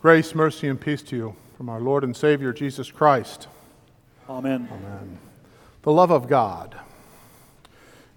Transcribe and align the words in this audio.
Grace, 0.00 0.32
mercy, 0.32 0.68
and 0.68 0.80
peace 0.80 1.02
to 1.02 1.16
you 1.16 1.36
from 1.56 1.68
our 1.68 1.80
Lord 1.80 2.04
and 2.04 2.16
Savior 2.16 2.52
Jesus 2.52 2.88
Christ. 2.88 3.48
Amen. 4.30 4.68
Amen. 4.70 5.18
The 5.82 5.90
love 5.90 6.12
of 6.12 6.28
God. 6.28 6.78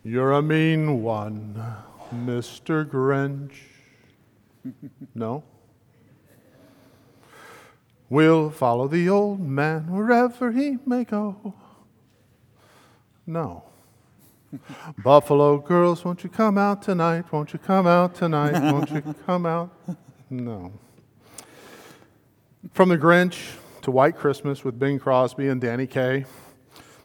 You're 0.03 0.31
a 0.31 0.43
mean 0.43 1.01
one, 1.01 1.59
Mr. 2.13 2.85
Grinch. 2.85 3.53
No? 5.15 5.43
We'll 8.11 8.51
follow 8.51 8.87
the 8.87 9.09
old 9.09 9.39
man 9.39 9.89
wherever 9.89 10.51
he 10.51 10.77
may 10.85 11.03
go. 11.03 11.55
No. 13.25 13.63
Buffalo 15.03 15.57
girls, 15.57 16.05
won't 16.05 16.23
you 16.23 16.29
come 16.29 16.59
out 16.59 16.83
tonight? 16.83 17.31
Won't 17.31 17.53
you 17.53 17.59
come 17.59 17.87
out 17.87 18.13
tonight? 18.13 18.71
Won't 18.71 18.91
you 18.91 19.15
come 19.25 19.47
out? 19.47 19.71
No. 20.29 20.71
From 22.69 22.89
The 22.89 22.97
Grinch 22.97 23.55
to 23.81 23.89
White 23.89 24.15
Christmas 24.15 24.63
with 24.63 24.77
Bing 24.77 24.99
Crosby 24.99 25.47
and 25.47 25.59
Danny 25.59 25.87
Kaye, 25.87 26.25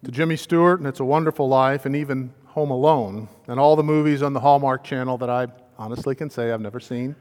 to 0.04 0.10
Jimmy 0.10 0.36
Stewart 0.36 0.80
and 0.80 0.86
It's 0.86 1.00
a 1.00 1.04
Wonderful 1.04 1.48
Life, 1.48 1.86
and 1.86 1.96
even 1.96 2.34
Home 2.48 2.70
Alone, 2.70 3.26
and 3.48 3.58
all 3.58 3.74
the 3.74 3.82
movies 3.82 4.22
on 4.22 4.34
the 4.34 4.40
Hallmark 4.40 4.84
Channel 4.84 5.16
that 5.16 5.30
I 5.30 5.46
honestly 5.78 6.14
can 6.14 6.28
say 6.28 6.52
I've 6.52 6.60
never 6.60 6.78
seen. 6.78 7.16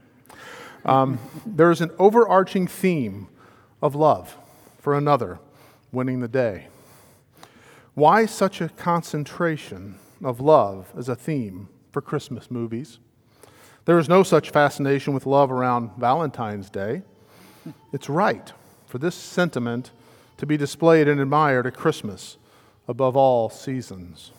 Um, 0.84 1.18
there 1.46 1.70
is 1.70 1.80
an 1.80 1.90
overarching 1.98 2.66
theme 2.66 3.28
of 3.80 3.94
love 3.94 4.36
for 4.80 4.94
another 4.94 5.38
winning 5.90 6.20
the 6.20 6.28
day. 6.28 6.68
Why 7.94 8.26
such 8.26 8.60
a 8.60 8.68
concentration 8.68 9.98
of 10.22 10.40
love 10.40 10.92
as 10.94 11.08
a 11.08 11.16
theme 11.16 11.70
for 11.90 12.02
Christmas 12.02 12.50
movies? 12.50 12.98
There 13.86 13.98
is 13.98 14.10
no 14.10 14.22
such 14.22 14.50
fascination 14.50 15.14
with 15.14 15.24
love 15.24 15.50
around 15.50 15.92
Valentine's 15.96 16.68
Day. 16.68 17.00
It's 17.92 18.08
right 18.08 18.52
for 18.86 18.98
this 18.98 19.14
sentiment 19.14 19.90
to 20.36 20.46
be 20.46 20.56
displayed 20.56 21.08
and 21.08 21.20
admired 21.20 21.66
at 21.66 21.76
Christmas 21.76 22.36
above 22.88 23.16
all 23.16 23.48
seasons. 23.48 24.32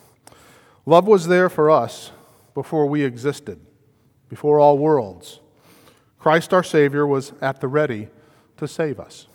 Love 0.86 1.06
was 1.06 1.26
there 1.26 1.48
for 1.48 1.70
us 1.70 2.12
before 2.54 2.86
we 2.86 3.04
existed, 3.04 3.60
before 4.28 4.58
all 4.58 4.78
worlds. 4.78 5.40
Christ 6.18 6.52
our 6.52 6.62
Savior 6.62 7.06
was 7.06 7.32
at 7.40 7.60
the 7.60 7.68
ready 7.68 8.08
to 8.56 8.66
save 8.66 8.98
us. 8.98 9.26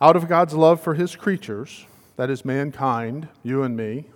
Out 0.00 0.16
of 0.16 0.28
God's 0.28 0.54
love 0.54 0.80
for 0.80 0.94
his 0.94 1.16
creatures, 1.16 1.86
that 2.16 2.30
is 2.30 2.44
mankind, 2.44 3.28
you 3.42 3.62
and 3.62 3.76
me, 3.76 4.06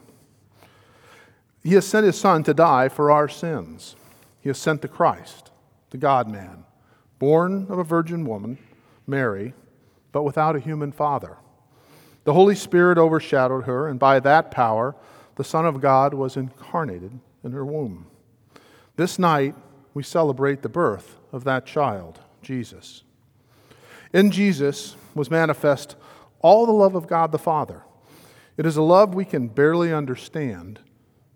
he 1.63 1.75
has 1.75 1.87
sent 1.87 2.07
his 2.07 2.19
Son 2.19 2.43
to 2.43 2.55
die 2.55 2.89
for 2.89 3.11
our 3.11 3.29
sins. 3.29 3.95
He 4.41 4.48
has 4.48 4.59
sent 4.59 4.83
the 4.83 4.89
Christ, 4.89 5.51
the 5.91 5.98
God 5.98 6.29
man, 6.29 6.65
born 7.23 7.69
of 7.70 7.78
a 7.78 7.84
virgin 7.84 8.25
woman, 8.25 8.59
Mary, 9.06 9.55
but 10.11 10.25
without 10.25 10.56
a 10.56 10.59
human 10.59 10.91
father. 10.91 11.37
The 12.25 12.33
Holy 12.33 12.56
Spirit 12.56 12.98
overshadowed 12.98 13.62
her, 13.62 13.87
and 13.87 13.97
by 13.97 14.19
that 14.19 14.51
power, 14.51 14.97
the 15.37 15.45
Son 15.45 15.64
of 15.64 15.81
God 15.81 16.14
was 16.14 16.37
incarnated 16.37 17.20
in 17.45 17.53
her 17.53 17.64
womb. 17.64 18.06
This 18.97 19.20
night, 19.20 19.55
we 19.95 20.03
celebrate 20.03 20.62
the 20.62 20.69
birth 20.69 21.14
of 21.31 21.45
that 21.45 21.64
child, 21.64 22.19
Jesus. 22.42 23.05
In 24.12 24.33
Jesus 24.33 24.97
was 25.14 25.31
manifest 25.31 25.95
all 26.41 26.67
the 26.67 26.73
love 26.73 26.97
of 26.97 27.07
God 27.07 27.31
the 27.31 27.39
Father. 27.39 27.84
It 28.57 28.67
is 28.67 28.77
a 28.77 28.83
love 28.83 29.14
we 29.14 29.25
can 29.25 29.47
barely 29.47 29.92
understand, 29.92 30.81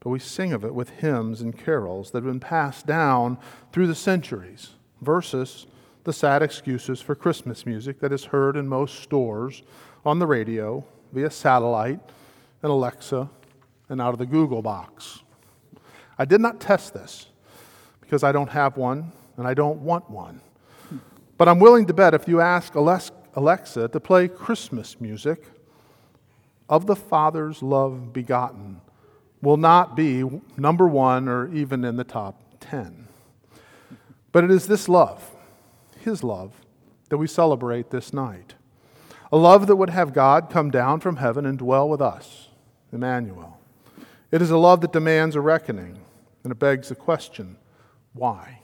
but 0.01 0.11
we 0.11 0.19
sing 0.19 0.53
of 0.53 0.65
it 0.65 0.75
with 0.75 0.91
hymns 0.91 1.41
and 1.41 1.57
carols 1.57 2.11
that 2.11 2.25
have 2.25 2.33
been 2.33 2.41
passed 2.41 2.87
down 2.87 3.39
through 3.71 3.87
the 3.87 3.95
centuries, 3.95 4.71
versus 5.01 5.67
the 6.07 6.13
sad 6.13 6.43
excuses 6.43 7.03
for 7.03 7.15
Christmas 7.15 7.67
music 7.67 8.01
that 8.01 8.13
is 8.13 8.25
heard 8.25 8.57
in 8.57 8.67
most 8.67 9.01
stores, 9.01 9.63
on 10.05 10.19
the 10.21 10.27
radio, 10.27 10.85
via 11.13 11.31
satellite, 11.31 12.01
and 12.63 12.71
Alexa, 12.71 13.29
and 13.89 14.01
out 14.01 14.15
of 14.15 14.19
the 14.19 14.25
Google 14.27 14.63
box. 14.63 15.23
I 16.17 16.25
did 16.25 16.41
not 16.41 16.61
test 16.61 16.95
this 16.95 17.27
because 18.01 18.23
I 18.23 18.33
don't 18.33 18.51
have 18.51 18.77
one 18.77 19.13
and 19.37 19.47
I 19.47 19.53
don't 19.53 19.81
want 19.81 20.09
one. 20.09 20.41
But 21.37 21.49
I'm 21.49 21.59
willing 21.59 21.87
to 21.87 21.93
bet 21.93 22.15
if 22.15 22.27
you 22.27 22.41
ask 22.41 22.75
Alexa 22.75 23.89
to 23.89 24.01
play 24.01 24.29
Christmas 24.29 25.01
music, 25.01 25.45
of 26.69 26.87
the 26.87 26.97
Father's 26.97 27.63
love 27.63 28.13
begotten 28.13 28.81
will 29.43 29.57
not 29.57 29.95
be 29.97 30.25
number 30.57 30.89
one 30.89 31.29
or 31.29 31.53
even 31.53 31.85
in 31.85 31.97
the 31.97 32.05
top 32.05 32.41
10. 32.61 33.09
But 34.33 34.45
it 34.45 34.51
is 34.51 34.67
this 34.67 34.89
love, 34.89 35.33
His 36.07 36.23
love, 36.23 36.53
that 37.09 37.19
we 37.19 37.27
celebrate 37.27 37.91
this 37.91 38.13
night. 38.13 38.55
A 39.33 39.37
love 39.37 39.67
that 39.67 39.75
would 39.75 39.91
have 39.91 40.13
God 40.13 40.49
come 40.51 40.71
down 40.71 41.01
from 41.01 41.17
heaven 41.17 41.45
and 41.45 41.59
dwell 41.59 41.89
with 41.89 42.01
us, 42.01 42.47
Emmanuel. 42.93 43.59
It 44.31 44.41
is 44.41 44.53
a 44.53 44.57
love 44.57 44.83
that 44.83 44.93
demands 44.93 45.35
a 45.35 45.41
reckoning, 45.41 45.99
and 46.45 46.53
it 46.53 46.61
begs 46.61 46.91
the 46.91 46.95
question 46.95 47.57
why? 48.13 48.61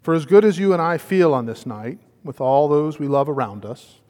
For 0.00 0.14
as 0.14 0.24
good 0.24 0.42
as 0.42 0.58
you 0.58 0.72
and 0.72 0.80
I 0.80 0.96
feel 0.96 1.34
on 1.34 1.44
this 1.44 1.66
night, 1.66 1.98
with 2.24 2.40
all 2.40 2.66
those 2.66 2.98
we 2.98 3.06
love 3.06 3.28
around 3.28 3.66
us, 3.66 4.00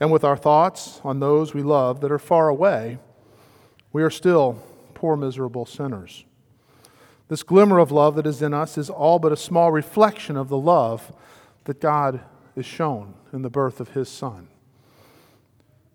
and 0.00 0.10
with 0.10 0.24
our 0.24 0.38
thoughts 0.38 0.98
on 1.04 1.20
those 1.20 1.52
we 1.52 1.62
love 1.62 2.00
that 2.00 2.10
are 2.10 2.18
far 2.18 2.48
away, 2.48 2.96
we 3.92 4.02
are 4.02 4.08
still 4.08 4.62
poor, 4.94 5.14
miserable 5.14 5.66
sinners. 5.66 6.24
This 7.28 7.42
glimmer 7.42 7.78
of 7.78 7.90
love 7.90 8.16
that 8.16 8.26
is 8.26 8.42
in 8.42 8.52
us 8.52 8.76
is 8.76 8.90
all 8.90 9.18
but 9.18 9.32
a 9.32 9.36
small 9.36 9.72
reflection 9.72 10.36
of 10.36 10.48
the 10.48 10.58
love 10.58 11.12
that 11.64 11.80
God 11.80 12.20
is 12.54 12.66
shown 12.66 13.14
in 13.32 13.42
the 13.42 13.50
birth 13.50 13.80
of 13.80 13.90
His 13.90 14.08
Son. 14.08 14.48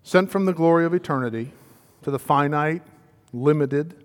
Sent 0.02 0.30
from 0.30 0.44
the 0.44 0.52
glory 0.52 0.84
of 0.84 0.94
eternity 0.94 1.52
to 2.02 2.10
the 2.10 2.18
finite, 2.18 2.82
limited, 3.32 4.02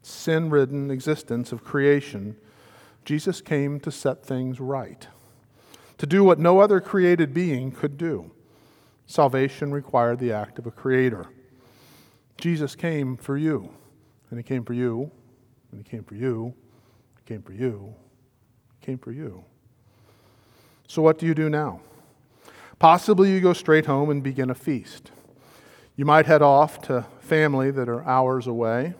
sin 0.00 0.50
ridden 0.50 0.90
existence 0.90 1.52
of 1.52 1.64
creation, 1.64 2.36
Jesus 3.04 3.40
came 3.40 3.80
to 3.80 3.90
set 3.90 4.24
things 4.24 4.60
right, 4.60 5.08
to 5.98 6.06
do 6.06 6.24
what 6.24 6.38
no 6.38 6.60
other 6.60 6.80
created 6.80 7.34
being 7.34 7.70
could 7.70 7.98
do. 7.98 8.30
Salvation 9.06 9.72
required 9.72 10.18
the 10.18 10.32
act 10.32 10.58
of 10.58 10.66
a 10.66 10.70
creator. 10.70 11.26
Jesus 12.38 12.74
came 12.74 13.16
for 13.16 13.36
you, 13.36 13.70
and 14.30 14.38
he 14.38 14.42
came 14.42 14.64
for 14.64 14.72
you, 14.72 15.10
and 15.72 15.80
he 15.80 15.90
came 15.90 16.04
for 16.04 16.14
you, 16.14 16.54
he 17.16 17.22
came 17.24 17.42
for 17.42 17.52
you, 17.52 17.94
he 18.78 18.86
came 18.86 18.98
for 18.98 19.10
you. 19.10 19.44
So, 20.86 21.02
what 21.02 21.18
do 21.18 21.26
you 21.26 21.34
do 21.34 21.48
now? 21.48 21.80
Possibly 22.78 23.32
you 23.32 23.40
go 23.40 23.54
straight 23.54 23.86
home 23.86 24.10
and 24.10 24.22
begin 24.22 24.50
a 24.50 24.54
feast. 24.54 25.10
You 25.96 26.04
might 26.04 26.26
head 26.26 26.42
off 26.42 26.82
to 26.82 27.06
family 27.20 27.70
that 27.70 27.88
are 27.88 28.04
hours 28.04 28.46
away. 28.46 28.94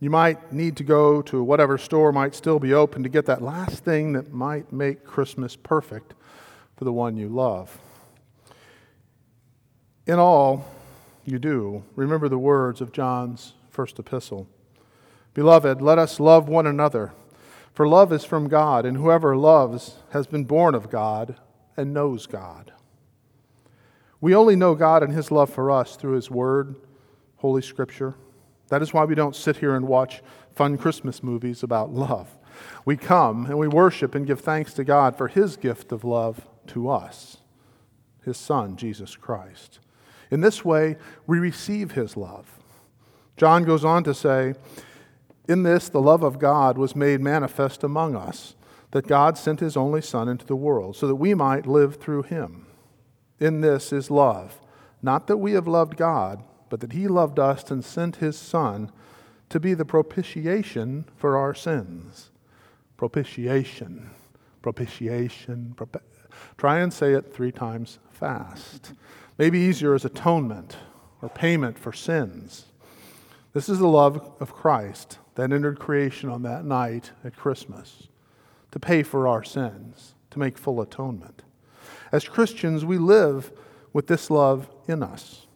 You 0.00 0.10
might 0.10 0.52
need 0.52 0.76
to 0.76 0.84
go 0.84 1.22
to 1.22 1.42
whatever 1.42 1.78
store 1.78 2.12
might 2.12 2.34
still 2.34 2.58
be 2.58 2.72
open 2.72 3.02
to 3.02 3.08
get 3.08 3.26
that 3.26 3.42
last 3.42 3.84
thing 3.84 4.12
that 4.12 4.32
might 4.32 4.72
make 4.72 5.04
Christmas 5.04 5.56
perfect 5.56 6.14
for 6.76 6.84
the 6.84 6.92
one 6.92 7.16
you 7.16 7.28
love. 7.28 7.78
In 10.06 10.18
all 10.18 10.64
you 11.24 11.38
do, 11.38 11.84
remember 11.96 12.28
the 12.28 12.38
words 12.38 12.80
of 12.80 12.92
John's 12.92 13.54
first 13.70 13.98
epistle 13.98 14.48
Beloved, 15.38 15.80
let 15.80 15.98
us 16.00 16.18
love 16.18 16.48
one 16.48 16.66
another, 16.66 17.12
for 17.72 17.86
love 17.86 18.12
is 18.12 18.24
from 18.24 18.48
God, 18.48 18.84
and 18.84 18.96
whoever 18.96 19.36
loves 19.36 19.98
has 20.10 20.26
been 20.26 20.42
born 20.42 20.74
of 20.74 20.90
God 20.90 21.36
and 21.76 21.94
knows 21.94 22.26
God. 22.26 22.72
We 24.20 24.34
only 24.34 24.56
know 24.56 24.74
God 24.74 25.04
and 25.04 25.12
His 25.12 25.30
love 25.30 25.48
for 25.48 25.70
us 25.70 25.94
through 25.94 26.14
His 26.16 26.28
Word, 26.28 26.74
Holy 27.36 27.62
Scripture. 27.62 28.16
That 28.66 28.82
is 28.82 28.92
why 28.92 29.04
we 29.04 29.14
don't 29.14 29.36
sit 29.36 29.58
here 29.58 29.76
and 29.76 29.86
watch 29.86 30.22
fun 30.56 30.76
Christmas 30.76 31.22
movies 31.22 31.62
about 31.62 31.94
love. 31.94 32.36
We 32.84 32.96
come 32.96 33.46
and 33.46 33.60
we 33.60 33.68
worship 33.68 34.16
and 34.16 34.26
give 34.26 34.40
thanks 34.40 34.72
to 34.72 34.82
God 34.82 35.16
for 35.16 35.28
His 35.28 35.56
gift 35.56 35.92
of 35.92 36.02
love 36.02 36.48
to 36.66 36.90
us, 36.90 37.36
His 38.24 38.36
Son, 38.36 38.76
Jesus 38.76 39.14
Christ. 39.14 39.78
In 40.32 40.40
this 40.40 40.64
way, 40.64 40.96
we 41.28 41.38
receive 41.38 41.92
his 41.92 42.16
love. 42.16 42.58
John 43.36 43.62
goes 43.62 43.84
on 43.84 44.02
to 44.02 44.14
say, 44.14 44.54
In 45.48 45.62
this, 45.62 45.88
the 45.88 46.00
love 46.00 46.22
of 46.22 46.38
God 46.38 46.76
was 46.76 46.94
made 46.94 47.22
manifest 47.22 47.82
among 47.82 48.14
us, 48.14 48.54
that 48.90 49.06
God 49.06 49.38
sent 49.38 49.60
his 49.60 49.76
only 49.76 50.02
Son 50.02 50.28
into 50.28 50.46
the 50.46 50.54
world, 50.54 50.94
so 50.94 51.06
that 51.06 51.16
we 51.16 51.34
might 51.34 51.66
live 51.66 51.96
through 51.96 52.24
him. 52.24 52.66
In 53.40 53.62
this 53.62 53.92
is 53.92 54.10
love, 54.10 54.60
not 55.00 55.26
that 55.26 55.38
we 55.38 55.52
have 55.52 55.66
loved 55.66 55.96
God, 55.96 56.44
but 56.68 56.80
that 56.80 56.92
he 56.92 57.08
loved 57.08 57.38
us 57.38 57.70
and 57.70 57.82
sent 57.82 58.16
his 58.16 58.36
Son 58.36 58.92
to 59.48 59.58
be 59.58 59.72
the 59.72 59.84
propitiation 59.86 61.06
for 61.16 61.38
our 61.38 61.54
sins. 61.54 62.30
Propitiation, 62.98 64.10
propitiation. 64.60 65.72
Propi- 65.76 66.02
Try 66.58 66.80
and 66.80 66.92
say 66.92 67.14
it 67.14 67.32
three 67.32 67.52
times 67.52 67.98
fast. 68.10 68.92
Maybe 69.38 69.58
easier 69.58 69.94
as 69.94 70.04
atonement 70.04 70.76
or 71.22 71.28
payment 71.28 71.78
for 71.78 71.92
sins. 71.92 72.66
This 73.58 73.68
is 73.68 73.80
the 73.80 73.88
love 73.88 74.30
of 74.38 74.54
Christ 74.54 75.18
that 75.34 75.52
entered 75.52 75.80
creation 75.80 76.28
on 76.28 76.42
that 76.42 76.64
night 76.64 77.10
at 77.24 77.34
Christmas 77.34 78.06
to 78.70 78.78
pay 78.78 79.02
for 79.02 79.26
our 79.26 79.42
sins, 79.42 80.14
to 80.30 80.38
make 80.38 80.56
full 80.56 80.80
atonement. 80.80 81.42
As 82.12 82.28
Christians, 82.28 82.84
we 82.84 82.98
live 82.98 83.50
with 83.92 84.06
this 84.06 84.30
love 84.30 84.70
in 84.86 85.02
us, 85.02 85.48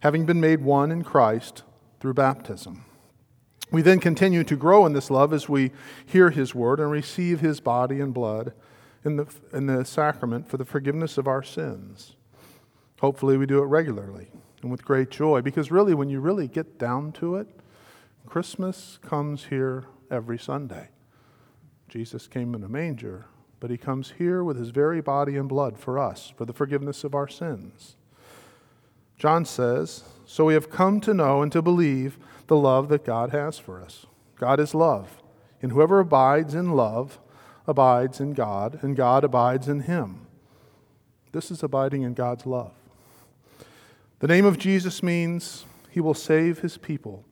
having 0.00 0.24
been 0.24 0.40
made 0.40 0.62
one 0.62 0.90
in 0.90 1.04
Christ 1.04 1.62
through 2.00 2.14
baptism. 2.14 2.86
We 3.70 3.82
then 3.82 4.00
continue 4.00 4.44
to 4.44 4.56
grow 4.56 4.86
in 4.86 4.94
this 4.94 5.10
love 5.10 5.34
as 5.34 5.46
we 5.46 5.72
hear 6.06 6.30
His 6.30 6.54
word 6.54 6.80
and 6.80 6.90
receive 6.90 7.40
His 7.40 7.60
body 7.60 8.00
and 8.00 8.14
blood 8.14 8.54
in 9.04 9.16
the, 9.16 9.26
in 9.52 9.66
the 9.66 9.84
sacrament 9.84 10.48
for 10.48 10.56
the 10.56 10.64
forgiveness 10.64 11.18
of 11.18 11.28
our 11.28 11.42
sins. 11.42 12.16
Hopefully, 13.02 13.36
we 13.36 13.44
do 13.44 13.58
it 13.58 13.66
regularly 13.66 14.28
and 14.62 14.70
with 14.70 14.84
great 14.84 15.10
joy 15.10 15.42
because, 15.42 15.70
really, 15.70 15.94
when 15.94 16.08
you 16.08 16.20
really 16.20 16.48
get 16.48 16.78
down 16.78 17.12
to 17.12 17.36
it, 17.36 17.48
Christmas 18.26 18.98
comes 19.02 19.46
here 19.46 19.84
every 20.10 20.38
Sunday. 20.38 20.88
Jesus 21.88 22.26
came 22.26 22.54
in 22.54 22.62
a 22.62 22.68
manger, 22.68 23.26
but 23.60 23.70
he 23.70 23.76
comes 23.76 24.14
here 24.18 24.42
with 24.42 24.56
his 24.56 24.70
very 24.70 25.00
body 25.00 25.36
and 25.36 25.48
blood 25.48 25.78
for 25.78 25.98
us, 25.98 26.32
for 26.36 26.44
the 26.44 26.52
forgiveness 26.52 27.04
of 27.04 27.14
our 27.14 27.28
sins. 27.28 27.96
John 29.18 29.44
says, 29.44 30.04
So 30.24 30.46
we 30.46 30.54
have 30.54 30.70
come 30.70 31.00
to 31.02 31.14
know 31.14 31.42
and 31.42 31.52
to 31.52 31.62
believe 31.62 32.18
the 32.46 32.56
love 32.56 32.88
that 32.88 33.04
God 33.04 33.30
has 33.30 33.58
for 33.58 33.80
us. 33.80 34.06
God 34.36 34.58
is 34.58 34.74
love, 34.74 35.22
and 35.60 35.72
whoever 35.72 36.00
abides 36.00 36.54
in 36.54 36.72
love 36.72 37.20
abides 37.66 38.20
in 38.20 38.32
God, 38.32 38.78
and 38.82 38.96
God 38.96 39.22
abides 39.22 39.68
in 39.68 39.80
him. 39.80 40.26
This 41.32 41.50
is 41.50 41.62
abiding 41.62 42.02
in 42.02 42.14
God's 42.14 42.46
love. 42.46 42.72
The 44.22 44.28
name 44.28 44.44
of 44.44 44.56
Jesus 44.56 45.02
means 45.02 45.64
he 45.90 46.00
will 46.00 46.14
save 46.14 46.60
his 46.60 46.78
people 46.78 47.24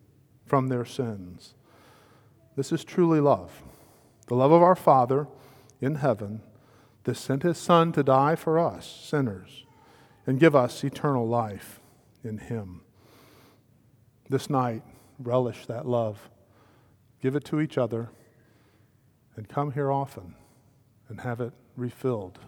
from 0.45 0.67
their 0.67 0.85
sins. 0.85 1.55
This 2.57 2.73
is 2.73 2.83
truly 2.83 3.21
love. 3.21 3.63
The 4.27 4.35
love 4.35 4.51
of 4.51 4.61
our 4.61 4.75
Father 4.75 5.29
in 5.81 5.95
heaven 5.95 6.43
that 7.05 7.17
sent 7.17 7.45
his 7.45 7.59
Son 7.59 7.93
to 7.93 8.03
die 8.03 8.35
for 8.35 8.59
us, 8.59 8.89
sinners, 9.09 9.67
and 10.27 10.41
give 10.41 10.57
us 10.57 10.83
eternal 10.83 11.29
life 11.29 11.79
in 12.25 12.39
him. 12.39 12.81
This 14.29 14.51
night, 14.51 14.83
relish 15.21 15.67
that 15.67 15.87
love. 15.87 16.29
Give 17.23 17.37
it 17.37 17.45
to 17.45 17.61
each 17.61 17.79
other 17.79 18.11
and 19.37 19.49
come 19.49 19.71
here 19.71 19.93
often 19.93 20.35
and 21.09 21.21
have 21.21 21.41
it 21.41 21.53
refilled 21.77 22.41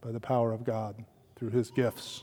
by 0.00 0.10
the 0.10 0.20
power 0.20 0.52
of 0.52 0.64
God 0.64 1.04
through 1.36 1.50
his 1.50 1.70
gifts. 1.70 2.22